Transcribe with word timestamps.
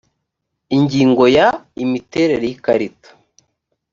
ingingoya 0.77 1.45
imiterere 1.83 2.43
y 2.49 2.53
ikarita 2.55 3.09